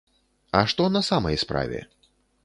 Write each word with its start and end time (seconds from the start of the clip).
А 0.59 0.61
што 0.71 0.87
на 0.95 1.01
самай 1.09 1.37
справе? 1.43 1.83